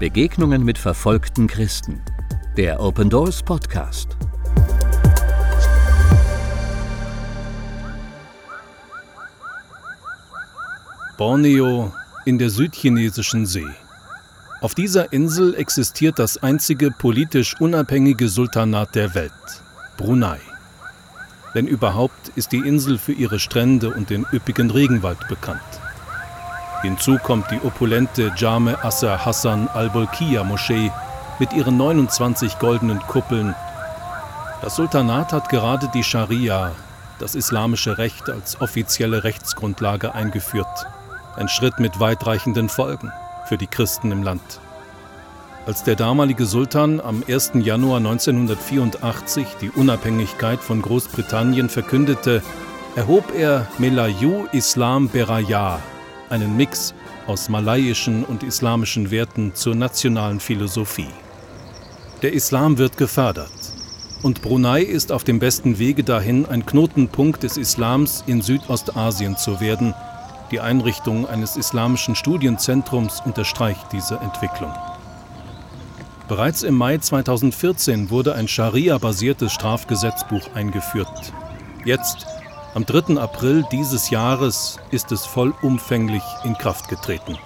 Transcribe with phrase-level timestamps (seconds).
[0.00, 2.00] Begegnungen mit verfolgten Christen.
[2.56, 4.16] Der Open Doors Podcast.
[11.18, 11.92] Borneo
[12.24, 13.66] in der südchinesischen See.
[14.62, 19.32] Auf dieser Insel existiert das einzige politisch unabhängige Sultanat der Welt,
[19.98, 20.40] Brunei.
[21.54, 25.79] Denn überhaupt ist die Insel für ihre Strände und den üppigen Regenwald bekannt.
[26.82, 30.90] Hinzu kommt die opulente Jame Asser Hassan al-Bolkiah Moschee
[31.38, 33.54] mit ihren 29 goldenen Kuppeln.
[34.62, 36.72] Das Sultanat hat gerade die Scharia,
[37.18, 40.86] das islamische Recht, als offizielle Rechtsgrundlage eingeführt.
[41.36, 43.12] Ein Schritt mit weitreichenden Folgen
[43.46, 44.60] für die Christen im Land.
[45.66, 47.52] Als der damalige Sultan am 1.
[47.56, 52.42] Januar 1984 die Unabhängigkeit von Großbritannien verkündete,
[52.96, 55.78] erhob er Melayu Islam Beraya,
[56.30, 56.94] einen Mix
[57.26, 61.10] aus malayischen und islamischen Werten zur nationalen Philosophie.
[62.22, 63.52] Der Islam wird gefördert
[64.22, 69.60] und Brunei ist auf dem besten Wege dahin, ein Knotenpunkt des Islams in Südostasien zu
[69.60, 69.94] werden–
[70.50, 74.72] die Einrichtung eines islamischen Studienzentrums unterstreicht diese Entwicklung.
[76.26, 81.32] Bereits im Mai 2014 wurde ein Scharia-basiertes Strafgesetzbuch eingeführt.
[81.84, 82.26] Jetzt,
[82.72, 83.20] am 3.
[83.20, 87.36] April dieses Jahres, ist es vollumfänglich in Kraft getreten.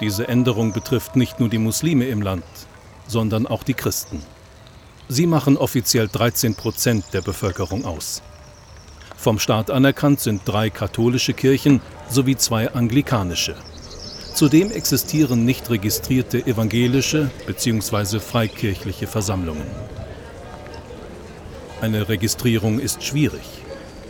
[0.00, 2.44] Diese Änderung betrifft nicht nur die Muslime im Land,
[3.06, 4.20] sondern auch die Christen.
[5.08, 8.22] Sie machen offiziell 13 Prozent der Bevölkerung aus.
[9.16, 13.54] Vom Staat anerkannt sind drei katholische Kirchen sowie zwei anglikanische.
[14.34, 18.18] Zudem existieren nicht registrierte evangelische bzw.
[18.18, 19.66] freikirchliche Versammlungen.
[21.80, 23.44] Eine Registrierung ist schwierig.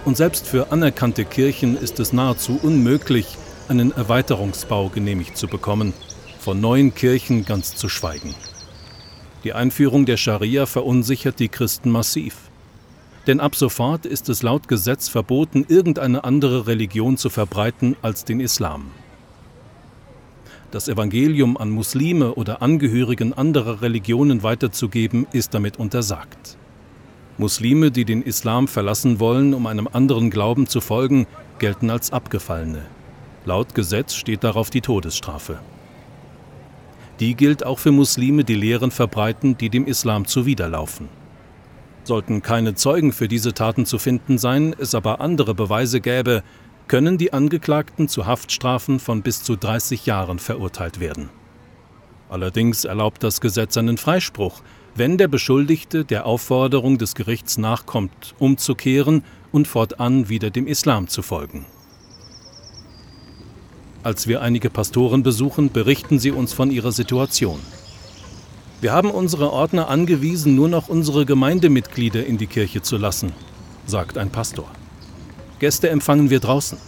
[0.04, 3.36] Und selbst für anerkannte Kirchen ist es nahezu unmöglich,
[3.68, 5.94] einen Erweiterungsbau genehmigt zu bekommen,
[6.38, 8.34] von neuen Kirchen ganz zu schweigen.
[9.44, 12.50] Die Einführung der Scharia verunsichert die Christen massiv
[13.26, 18.40] denn ab sofort ist es laut Gesetz verboten, irgendeine andere Religion zu verbreiten als den
[18.40, 18.90] Islam.
[20.70, 26.58] Das Evangelium an Muslime oder Angehörigen anderer Religionen weiterzugeben, ist damit untersagt.
[27.36, 31.26] Muslime, die den Islam verlassen wollen, um einem anderen Glauben zu folgen,
[31.58, 32.82] gelten als Abgefallene.
[33.44, 35.58] Laut Gesetz steht darauf die Todesstrafe.
[37.20, 41.08] Die gilt auch für Muslime, die Lehren verbreiten, die dem Islam zuwiderlaufen.
[42.04, 46.42] Sollten keine Zeugen für diese Taten zu finden sein, es aber andere Beweise gäbe,
[46.86, 51.30] können die Angeklagten zu Haftstrafen von bis zu 30 Jahren verurteilt werden.
[52.28, 54.60] Allerdings erlaubt das Gesetz einen Freispruch,
[54.96, 61.22] wenn der Beschuldigte der Aufforderung des Gerichts nachkommt, umzukehren und fortan wieder dem Islam zu
[61.22, 61.66] folgen.
[64.04, 67.58] Als wir einige Pastoren besuchen, berichten sie uns von ihrer Situation.
[68.80, 73.32] Wir haben unsere Ordner angewiesen, nur noch unsere Gemeindemitglieder in die Kirche zu lassen,
[73.86, 74.66] sagt ein Pastor.
[75.58, 76.78] Gäste empfangen wir draußen.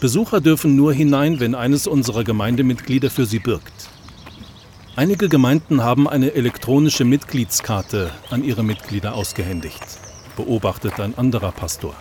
[0.00, 3.90] Besucher dürfen nur hinein, wenn eines unserer Gemeindemitglieder für sie birgt.
[4.98, 9.80] Einige Gemeinden haben eine elektronische Mitgliedskarte an ihre Mitglieder ausgehändigt,
[10.36, 11.94] beobachtet ein anderer Pastor.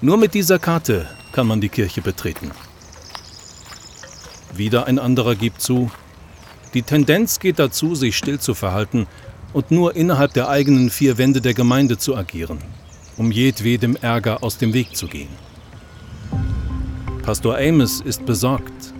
[0.00, 2.50] Nur mit dieser Karte kann man die Kirche betreten.
[4.52, 5.92] Wieder ein anderer gibt zu,
[6.74, 9.06] die Tendenz geht dazu, sich still zu verhalten
[9.52, 12.58] und nur innerhalb der eigenen vier Wände der Gemeinde zu agieren,
[13.16, 15.30] um jedwedem Ärger aus dem Weg zu gehen.
[17.22, 18.92] Pastor Amos ist besorgt.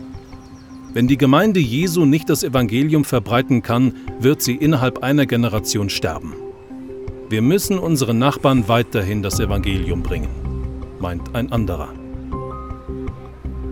[0.95, 6.35] Wenn die Gemeinde Jesu nicht das Evangelium verbreiten kann, wird sie innerhalb einer Generation sterben.
[7.29, 10.31] Wir müssen unseren Nachbarn weiterhin das Evangelium bringen,
[10.99, 11.91] meint ein anderer.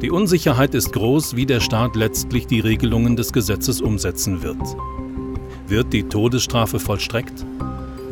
[0.02, 4.60] Die Unsicherheit ist groß, wie der Staat letztlich die Regelungen des Gesetzes umsetzen wird.
[5.68, 7.46] Wird die Todesstrafe vollstreckt?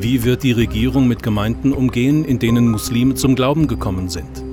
[0.01, 4.44] Wie wird die Regierung mit Gemeinden umgehen, in denen Muslime zum Glauben gekommen sind?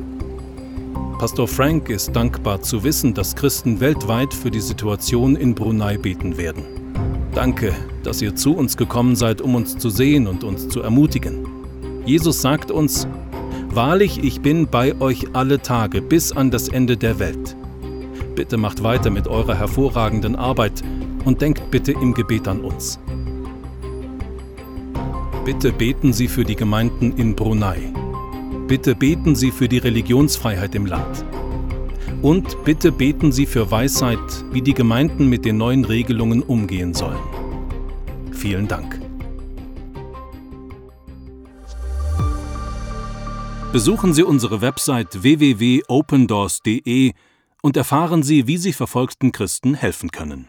[1.22, 6.36] Pastor Frank ist dankbar zu wissen, dass Christen weltweit für die Situation in Brunei beten
[6.36, 6.64] werden.
[7.36, 11.48] Danke, dass ihr zu uns gekommen seid, um uns zu sehen und uns zu ermutigen.
[12.08, 13.08] Jesus sagt uns,
[13.70, 17.56] Wahrlich, ich bin bei euch alle Tage bis an das Ende der Welt.
[18.34, 20.82] Bitte macht weiter mit eurer hervorragenden Arbeit
[21.24, 22.98] und denkt bitte im Gebet an uns.
[25.46, 27.94] Bitte beten Sie für die Gemeinden in Brunei.
[28.72, 31.26] Bitte beten Sie für die Religionsfreiheit im Land.
[32.22, 34.18] Und bitte beten Sie für Weisheit,
[34.54, 37.20] wie die Gemeinden mit den neuen Regelungen umgehen sollen.
[38.32, 38.98] Vielen Dank.
[43.74, 47.12] Besuchen Sie unsere Website www.opendoors.de
[47.62, 50.48] und erfahren Sie, wie Sie verfolgten Christen helfen können.